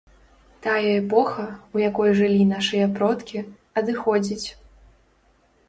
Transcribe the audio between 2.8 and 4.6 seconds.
продкі, адыходзіць.